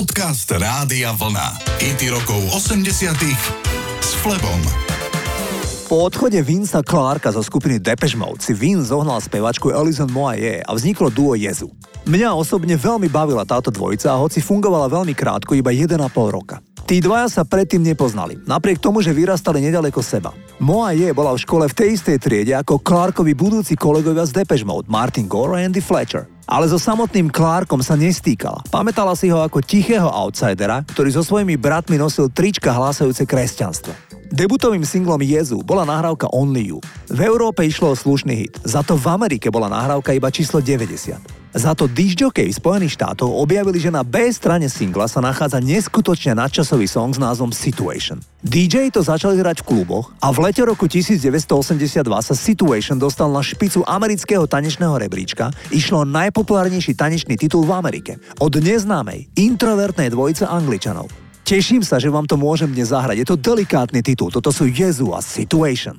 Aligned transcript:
Podcast 0.00 0.48
Rádia 0.48 1.12
Vlna. 1.12 1.60
IT 1.76 2.08
rokov 2.08 2.40
80 2.56 3.20
s 4.00 4.16
Flebom. 4.24 4.60
Po 5.92 6.08
odchode 6.08 6.40
Vinca 6.40 6.80
Clarka 6.80 7.28
zo 7.28 7.44
skupiny 7.44 7.76
Depeche 7.76 8.16
Mode 8.16 8.40
si 8.40 8.56
Vince 8.56 8.96
zohnal 8.96 9.20
spevačku 9.20 9.68
Alison 9.68 10.08
Moye 10.08 10.64
a 10.64 10.72
vzniklo 10.72 11.12
duo 11.12 11.36
Jezu. 11.36 11.68
Mňa 12.08 12.32
osobne 12.32 12.80
veľmi 12.80 13.12
bavila 13.12 13.44
táto 13.44 13.68
dvojica 13.68 14.16
a 14.16 14.20
hoci 14.24 14.40
fungovala 14.40 14.88
veľmi 14.88 15.12
krátko, 15.12 15.52
iba 15.52 15.68
1,5 15.68 15.92
roka. 16.32 16.64
Tí 16.88 17.04
dvaja 17.04 17.28
sa 17.28 17.42
predtým 17.44 17.84
nepoznali, 17.84 18.40
napriek 18.48 18.80
tomu, 18.80 19.04
že 19.04 19.12
vyrastali 19.12 19.60
nedaleko 19.60 20.00
seba. 20.00 20.32
Moa 20.64 20.96
je 20.96 21.12
bola 21.12 21.36
v 21.36 21.44
škole 21.44 21.68
v 21.68 21.76
tej 21.76 22.00
istej 22.00 22.16
triede 22.16 22.56
ako 22.56 22.80
Clarkovi 22.80 23.36
budúci 23.36 23.76
kolegovia 23.76 24.24
z 24.24 24.32
Depeche 24.32 24.64
Mode, 24.64 24.88
Martin 24.88 25.28
Gore 25.28 25.60
a 25.60 25.68
Andy 25.68 25.84
Fletcher. 25.84 26.39
Ale 26.50 26.66
so 26.66 26.82
samotným 26.82 27.30
Clarkom 27.30 27.78
sa 27.78 27.94
nestýkala. 27.94 28.66
Pamätala 28.74 29.14
si 29.14 29.30
ho 29.30 29.38
ako 29.38 29.62
tichého 29.62 30.10
outsidera, 30.10 30.82
ktorý 30.82 31.14
so 31.14 31.22
svojimi 31.22 31.54
bratmi 31.54 31.94
nosil 31.94 32.26
trička 32.26 32.74
hlásajúce 32.74 33.22
kresťanstvo. 33.22 33.94
Debutovým 34.34 34.82
singlom 34.82 35.22
Jezu 35.22 35.62
bola 35.62 35.86
nahrávka 35.86 36.26
Only 36.34 36.74
You. 36.74 36.82
V 37.06 37.20
Európe 37.22 37.62
išlo 37.62 37.94
o 37.94 37.98
slušný 37.98 38.34
hit, 38.34 38.54
za 38.66 38.82
to 38.82 38.98
v 38.98 39.06
Amerike 39.14 39.46
bola 39.46 39.70
nahrávka 39.70 40.10
iba 40.10 40.26
číslo 40.34 40.58
90. 40.58 41.39
Za 41.50 41.74
to 41.74 41.90
disjockey 41.90 42.46
Spojených 42.54 42.94
štátov 42.94 43.26
objavili, 43.26 43.82
že 43.82 43.90
na 43.90 44.06
B 44.06 44.30
strane 44.30 44.70
singla 44.70 45.10
sa 45.10 45.18
nachádza 45.18 45.58
neskutočne 45.58 46.38
nadčasový 46.38 46.86
song 46.86 47.10
s 47.10 47.18
názvom 47.18 47.50
Situation. 47.50 48.22
DJ 48.38 48.94
to 48.94 49.02
začali 49.02 49.34
hrať 49.34 49.66
v 49.66 49.66
kluboch 49.66 50.14
a 50.22 50.30
v 50.30 50.46
lete 50.46 50.62
roku 50.62 50.86
1982 50.86 52.06
sa 52.06 52.34
Situation 52.38 53.02
dostal 53.02 53.26
na 53.34 53.42
špicu 53.42 53.82
amerického 53.82 54.46
tanečného 54.46 54.94
rebríčka, 54.94 55.50
išlo 55.74 56.06
najpopulárnejší 56.06 56.94
tanečný 56.94 57.34
titul 57.34 57.66
v 57.66 57.74
Amerike 57.74 58.22
od 58.38 58.54
neznámej, 58.54 59.34
introvertnej 59.34 60.14
dvojice 60.14 60.46
Angličanov. 60.46 61.10
Teším 61.42 61.82
sa, 61.82 61.98
že 61.98 62.14
vám 62.14 62.30
to 62.30 62.38
môžem 62.38 62.70
dnes 62.70 62.94
zahrať. 62.94 63.26
Je 63.26 63.26
to 63.26 63.34
delikátny 63.34 64.06
titul, 64.06 64.30
toto 64.30 64.54
sú 64.54 64.70
Jezu 64.70 65.10
a 65.10 65.18
Situation. 65.18 65.98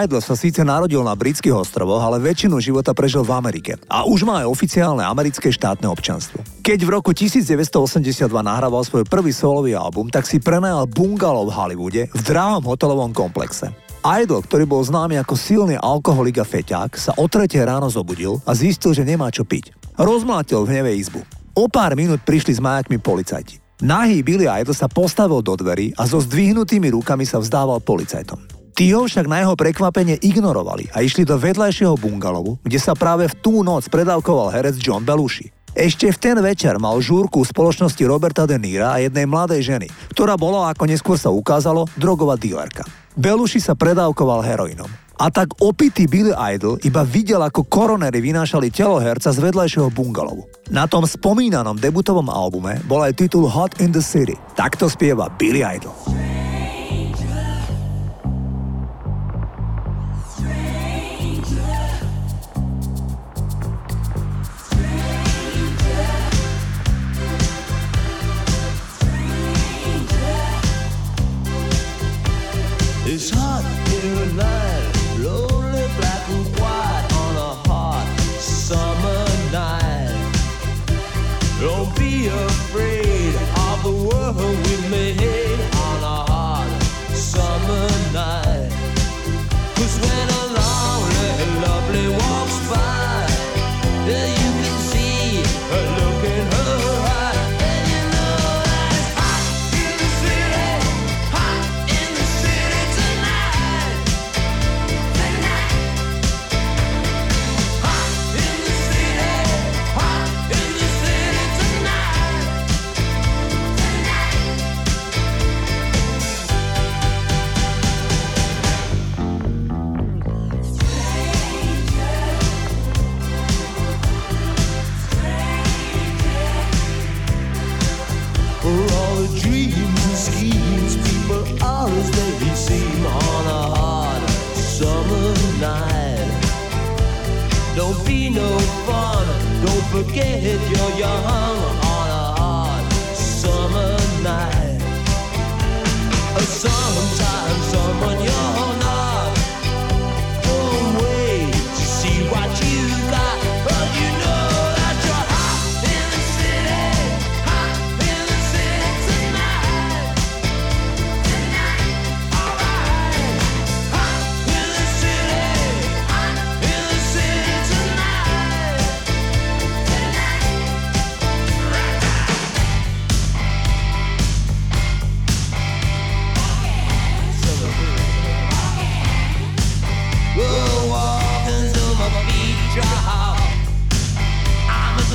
Idol 0.00 0.24
sa 0.24 0.32
síce 0.32 0.64
narodil 0.64 1.04
na 1.04 1.12
britských 1.12 1.52
ostrovoch, 1.52 2.00
ale 2.00 2.16
väčšinu 2.16 2.56
života 2.56 2.96
prežil 2.96 3.20
v 3.20 3.36
Amerike 3.36 3.76
a 3.84 4.08
už 4.08 4.24
má 4.24 4.40
aj 4.40 4.48
oficiálne 4.48 5.04
americké 5.04 5.52
štátne 5.52 5.84
občanstvo. 5.92 6.40
Keď 6.64 6.78
v 6.80 6.88
roku 6.88 7.12
1982 7.12 8.24
nahrával 8.40 8.80
svoj 8.80 9.04
prvý 9.04 9.28
solový 9.28 9.76
album, 9.76 10.08
tak 10.08 10.24
si 10.24 10.40
prenajal 10.40 10.88
bungalow 10.88 11.44
v 11.44 11.52
Hollywoode 11.52 12.02
v 12.08 12.20
drahom 12.24 12.64
hotelovom 12.64 13.12
komplexe. 13.12 13.68
Idol, 14.00 14.40
ktorý 14.40 14.64
bol 14.64 14.80
známy 14.80 15.20
ako 15.20 15.36
silný 15.36 15.76
alkoholik 15.76 16.40
a 16.40 16.48
feťák, 16.48 16.96
sa 16.96 17.12
o 17.20 17.28
tretie 17.28 17.60
ráno 17.60 17.92
zobudil 17.92 18.40
a 18.48 18.56
zistil, 18.56 18.96
že 18.96 19.04
nemá 19.04 19.28
čo 19.28 19.44
piť. 19.44 19.76
Rozmlátil 20.00 20.64
v 20.64 20.80
hneve 20.80 20.96
izbu. 20.96 21.20
O 21.52 21.68
pár 21.68 21.92
minút 21.92 22.24
prišli 22.24 22.56
s 22.56 22.64
majakmi 22.64 22.96
policajti. 22.96 23.60
Nahý 23.84 24.24
Billy 24.24 24.48
Idol 24.48 24.72
sa 24.72 24.88
postavil 24.88 25.44
do 25.44 25.52
dverí 25.60 25.92
a 26.00 26.08
so 26.08 26.16
zdvihnutými 26.24 26.88
rukami 26.96 27.28
sa 27.28 27.36
vzdával 27.36 27.84
policajtom. 27.84 28.59
Tí 28.80 28.96
ho 28.96 29.04
však 29.04 29.28
na 29.28 29.44
jeho 29.44 29.52
prekvapenie 29.60 30.16
ignorovali 30.24 30.88
a 30.96 31.04
išli 31.04 31.28
do 31.28 31.36
vedľajšieho 31.36 32.00
bungalovu, 32.00 32.56
kde 32.64 32.80
sa 32.80 32.96
práve 32.96 33.28
v 33.28 33.36
tú 33.36 33.60
noc 33.60 33.92
predávkoval 33.92 34.48
herec 34.56 34.80
John 34.80 35.04
Belushi. 35.04 35.52
Ešte 35.76 36.08
v 36.08 36.16
ten 36.16 36.40
večer 36.40 36.80
mal 36.80 36.96
žúrku 36.96 37.44
spoločnosti 37.44 38.00
Roberta 38.08 38.48
De 38.48 38.56
Nira 38.56 38.96
a 38.96 39.04
jednej 39.04 39.28
mladej 39.28 39.68
ženy, 39.68 39.92
ktorá 40.16 40.40
bola, 40.40 40.72
ako 40.72 40.88
neskôr 40.88 41.20
sa 41.20 41.28
ukázalo, 41.28 41.92
drogová 42.00 42.40
dílerka. 42.40 42.88
Belushi 43.20 43.60
sa 43.60 43.76
predávkoval 43.76 44.48
heroinom. 44.48 44.88
A 45.20 45.28
tak 45.28 45.52
opitý 45.60 46.08
Billy 46.08 46.32
Idol 46.32 46.80
iba 46.80 47.04
videl, 47.04 47.44
ako 47.44 47.68
koronery 47.68 48.24
vynášali 48.24 48.72
telo 48.72 48.96
herca 48.96 49.28
z 49.28 49.44
vedľajšieho 49.44 49.92
bungalovu. 49.92 50.48
Na 50.72 50.88
tom 50.88 51.04
spomínanom 51.04 51.76
debutovom 51.76 52.32
albume 52.32 52.80
bol 52.88 53.04
aj 53.04 53.12
titul 53.12 53.44
Hot 53.44 53.76
in 53.84 53.92
the 53.92 54.00
City. 54.00 54.40
Takto 54.56 54.88
spieva 54.88 55.28
Billy 55.28 55.60
Idol. 55.60 55.92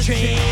Train 0.06 0.45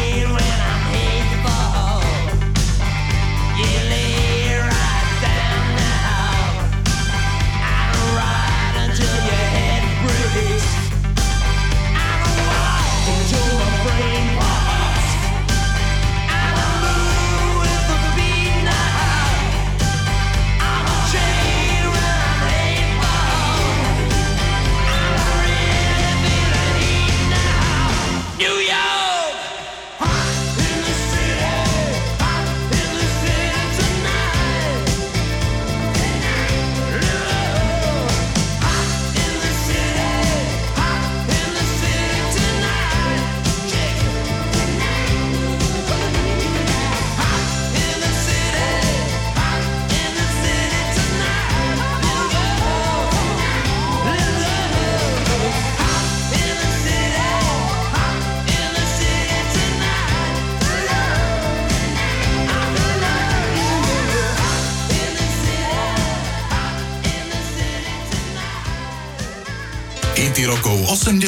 Hity 70.13 70.45
rokov 70.45 70.77
80 70.93 71.25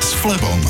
s 0.00 0.10
Flebom. 0.24 0.60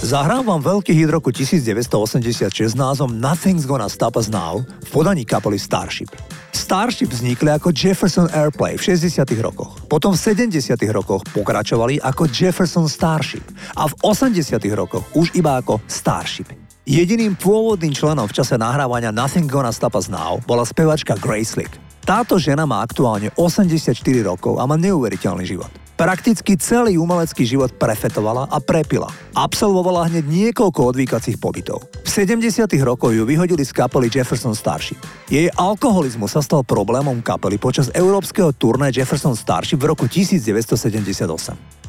Zahrám 0.00 0.40
vám 0.40 0.64
veľký 0.64 0.96
hit 0.96 1.12
roku 1.12 1.28
1986 1.28 2.48
s 2.48 2.72
názvom 2.72 3.12
Nothing's 3.12 3.68
Gonna 3.68 3.92
Stop 3.92 4.16
Us 4.16 4.32
Now 4.32 4.64
v 4.64 4.88
podaní 4.88 5.28
kapely 5.28 5.60
Starship. 5.60 6.08
Starship 6.56 7.12
vznikli 7.12 7.52
ako 7.52 7.76
Jefferson 7.76 8.24
Airplay 8.32 8.80
v 8.80 8.96
60 8.96 9.20
rokoch. 9.44 9.76
Potom 9.84 10.16
v 10.16 10.48
70 10.48 10.80
rokoch 10.96 11.20
pokračovali 11.36 12.00
ako 12.00 12.24
Jefferson 12.32 12.88
Starship 12.88 13.44
a 13.76 13.84
v 13.84 13.92
80 14.00 14.56
rokoch 14.72 15.04
už 15.12 15.36
iba 15.36 15.60
ako 15.60 15.76
Starship. 15.92 16.48
Jediným 16.88 17.36
pôvodným 17.36 17.92
členom 17.92 18.24
v 18.24 18.32
čase 18.32 18.56
nahrávania 18.56 19.12
Nothing 19.12 19.44
Gonna 19.44 19.76
Stop 19.76 19.92
Us 19.92 20.08
Now 20.08 20.40
bola 20.48 20.64
spevačka 20.64 21.20
Grace 21.20 21.52
Slick. 21.52 21.76
Táto 22.00 22.40
žena 22.40 22.64
má 22.64 22.80
aktuálne 22.80 23.28
84 23.36 23.92
rokov 24.24 24.56
a 24.56 24.64
má 24.64 24.80
neuveriteľný 24.80 25.44
život. 25.44 25.87
Prakticky 25.98 26.54
celý 26.54 26.94
umelecký 26.94 27.42
život 27.42 27.74
prefetovala 27.74 28.46
a 28.54 28.62
prepila. 28.62 29.10
Absolvovala 29.34 30.06
hneď 30.06 30.30
niekoľko 30.30 30.94
odvýkacích 30.94 31.42
pobytov. 31.42 31.90
V 32.06 32.06
70 32.06 32.70
rokoch 32.86 33.10
ju 33.10 33.26
vyhodili 33.26 33.66
z 33.66 33.74
kapely 33.74 34.06
Jefferson 34.06 34.54
Starship. 34.54 35.02
Jej 35.26 35.50
alkoholizmus 35.58 36.38
sa 36.38 36.42
stal 36.46 36.62
problémom 36.62 37.18
kapely 37.18 37.58
počas 37.58 37.90
európskeho 37.90 38.54
turné 38.54 38.94
Jefferson 38.94 39.34
Starship 39.34 39.82
v 39.82 39.90
roku 39.90 40.06
1978. 40.06 41.18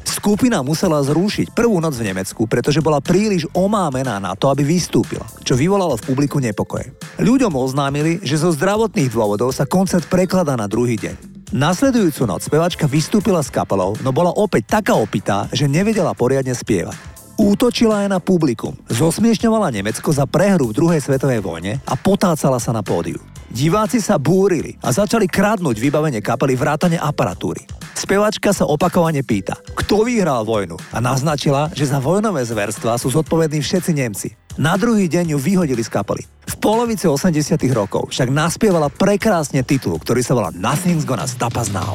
Skupina 0.02 0.58
musela 0.66 0.98
zrušiť 1.06 1.54
prvú 1.54 1.78
noc 1.78 1.94
v 1.94 2.10
Nemecku, 2.10 2.50
pretože 2.50 2.82
bola 2.82 2.98
príliš 2.98 3.46
omámená 3.54 4.18
na 4.18 4.34
to, 4.34 4.50
aby 4.50 4.66
vystúpila, 4.66 5.22
čo 5.46 5.54
vyvolalo 5.54 5.94
v 5.94 6.06
publiku 6.10 6.42
nepokoje. 6.42 6.90
Ľuďom 7.22 7.54
oznámili, 7.54 8.18
že 8.26 8.42
zo 8.42 8.50
zdravotných 8.50 9.06
dôvodov 9.06 9.54
sa 9.54 9.70
koncert 9.70 10.10
prekladá 10.10 10.58
na 10.58 10.66
druhý 10.66 10.98
deň. 10.98 11.39
Nasledujúcu 11.50 12.30
noc 12.30 12.46
spevačka 12.46 12.86
vystúpila 12.86 13.42
s 13.42 13.50
kapelou, 13.50 13.98
no 14.06 14.14
bola 14.14 14.30
opäť 14.30 14.78
taká 14.78 14.94
opitá, 14.94 15.50
že 15.50 15.66
nevedela 15.66 16.14
poriadne 16.14 16.54
spievať. 16.54 16.94
Útočila 17.42 18.06
aj 18.06 18.08
na 18.14 18.22
publikum, 18.22 18.78
zosmiešňovala 18.86 19.74
Nemecko 19.74 20.14
za 20.14 20.30
prehru 20.30 20.70
v 20.70 20.78
druhej 20.78 21.02
svetovej 21.02 21.42
vojne 21.42 21.82
a 21.82 21.98
potácala 21.98 22.62
sa 22.62 22.70
na 22.70 22.86
pódiu. 22.86 23.18
Diváci 23.50 23.98
sa 23.98 24.14
búrili 24.14 24.78
a 24.78 24.94
začali 24.94 25.26
kradnúť 25.26 25.74
vybavenie 25.82 26.22
kapely 26.22 26.54
vrátane 26.54 27.02
aparatúry. 27.02 27.66
Spevačka 28.10 28.50
sa 28.50 28.66
opakovane 28.66 29.22
pýta, 29.22 29.54
kto 29.70 30.02
vyhral 30.02 30.42
vojnu 30.42 30.74
a 30.90 30.98
naznačila, 30.98 31.70
že 31.70 31.86
za 31.86 32.02
vojnové 32.02 32.42
zverstva 32.42 32.98
sú 32.98 33.06
zodpovední 33.06 33.62
všetci 33.62 33.90
Nemci. 33.94 34.34
Na 34.58 34.74
druhý 34.74 35.06
deň 35.06 35.30
ju 35.30 35.38
vyhodili 35.38 35.78
z 35.78 35.94
kapely. 35.94 36.26
V 36.26 36.54
polovici 36.58 37.06
80 37.06 37.54
rokov 37.70 38.10
však 38.10 38.34
naspievala 38.34 38.90
prekrásne 38.90 39.62
titul, 39.62 40.02
ktorý 40.02 40.26
sa 40.26 40.34
volá 40.34 40.50
Nothing's 40.50 41.06
Gonna 41.06 41.30
Stop 41.30 41.54
Us 41.54 41.70
Now. 41.70 41.94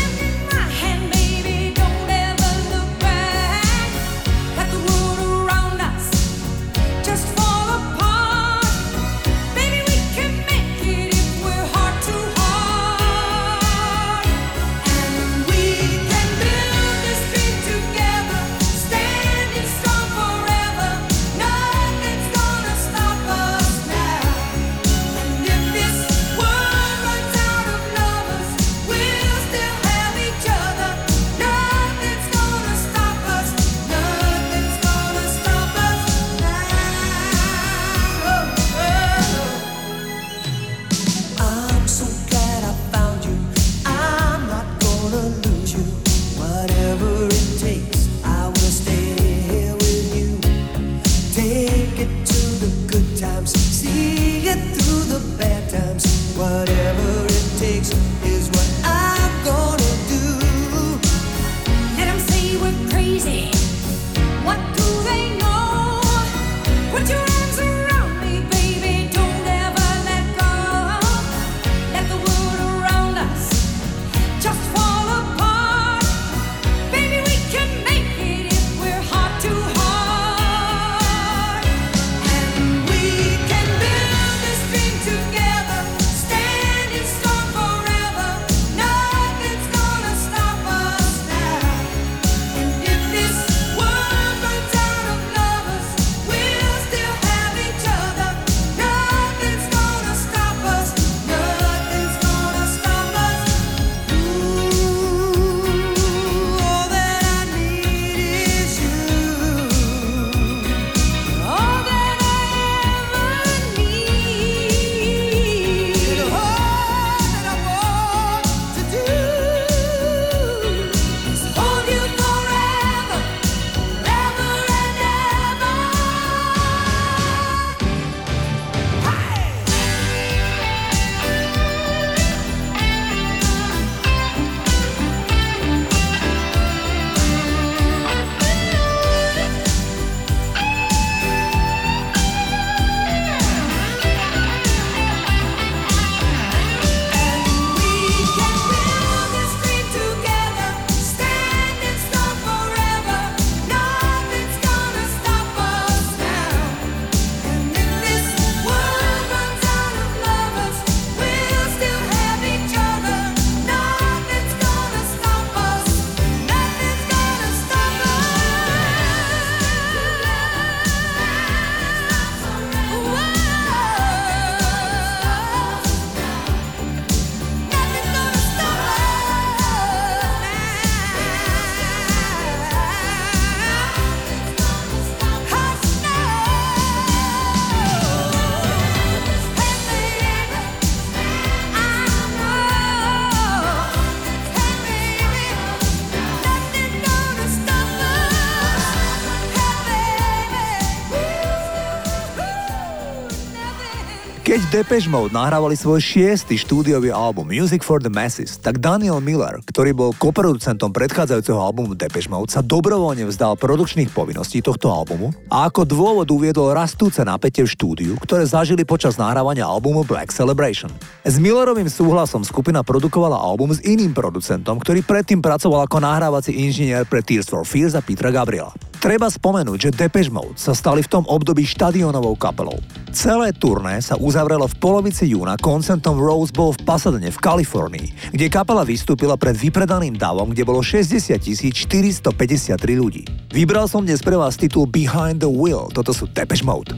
Depeche 204.71 205.11
Mode 205.11 205.35
nahrávali 205.35 205.75
svoj 205.75 205.99
šiestý 205.99 206.55
štúdiový 206.55 207.11
album 207.11 207.51
Music 207.51 207.83
for 207.83 207.99
the 207.99 208.07
Masses, 208.07 208.55
tak 208.55 208.79
Daniel 208.79 209.19
Miller, 209.19 209.59
ktorý 209.67 209.91
bol 209.91 210.15
koproducentom 210.15 210.95
predchádzajúceho 210.95 211.59
albumu 211.59 211.91
Depeche 211.91 212.31
Mode, 212.31 212.55
sa 212.55 212.63
dobrovoľne 212.63 213.27
vzdal 213.27 213.59
produkčných 213.59 214.15
povinností 214.15 214.63
tohto 214.63 214.87
albumu 214.87 215.35
a 215.51 215.67
ako 215.67 215.83
dôvod 215.83 216.31
uviedol 216.31 216.71
rastúce 216.71 217.19
napätie 217.27 217.67
v 217.67 217.73
štúdiu, 217.75 218.11
ktoré 218.23 218.47
zažili 218.47 218.87
počas 218.87 219.19
nahrávania 219.19 219.67
albumu 219.67 220.07
Black 220.07 220.31
Celebration. 220.31 220.87
S 221.27 221.35
Millerovým 221.35 221.91
súhlasom 221.91 222.47
skupina 222.47 222.79
produkovala 222.79 223.35
album 223.35 223.75
s 223.75 223.83
iným 223.83 224.15
producentom, 224.15 224.79
ktorý 224.79 225.03
predtým 225.03 225.43
pracoval 225.43 225.83
ako 225.83 225.99
nahrávací 225.99 226.55
inžinier 226.55 227.03
pre 227.03 227.19
Tears 227.19 227.51
for 227.51 227.67
Fears 227.67 227.91
a 227.91 227.99
Petra 227.99 228.31
Gabriela. 228.31 228.71
Treba 229.01 229.33
spomenúť, 229.33 229.89
že 229.89 229.95
Depeche 229.97 230.29
Mode 230.29 230.61
sa 230.61 230.77
stali 230.77 231.01
v 231.01 231.09
tom 231.09 231.25
období 231.25 231.65
štadionovou 231.65 232.37
kapelou. 232.37 232.77
Celé 233.09 233.49
turné 233.49 233.97
sa 233.97 234.13
uzavrelo 234.13 234.69
v 234.69 234.77
polovici 234.77 235.25
júna 235.25 235.57
koncertom 235.57 236.21
Rose 236.21 236.53
Bowl 236.53 236.69
v 236.77 236.85
Pasadene 236.85 237.33
v 237.33 237.41
Kalifornii, 237.41 238.29
kde 238.29 238.45
kapela 238.53 238.85
vystúpila 238.85 239.41
pred 239.41 239.57
vypredaným 239.57 240.21
davom, 240.21 240.53
kde 240.53 240.61
bolo 240.69 240.85
60 240.85 241.17
453 241.17 242.77
ľudí. 242.93 243.25
Vybral 243.49 243.89
som 243.89 244.05
dnes 244.05 244.21
pre 244.21 244.37
vás 244.37 244.53
titul 244.53 244.85
Behind 244.85 245.41
the 245.41 245.49
Wheel, 245.49 245.89
toto 245.89 246.13
sú 246.13 246.29
Depeche 246.29 246.61
Mode. 246.61 246.93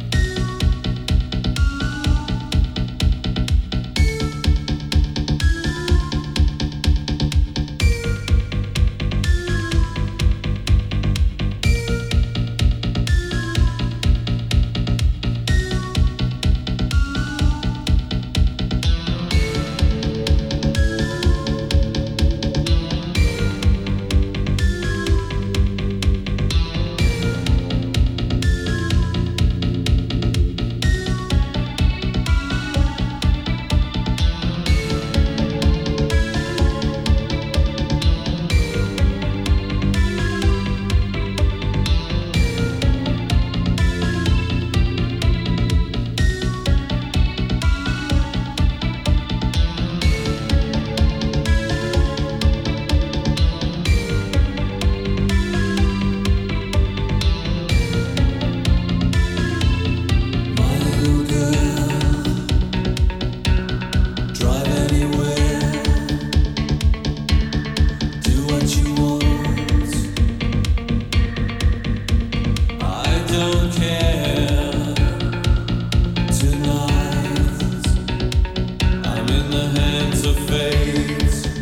kids. 80.94 81.53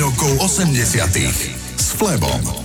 Rokov 0.00 0.40
80 0.40 1.76
s 1.76 1.92
Flebom. 1.92 2.59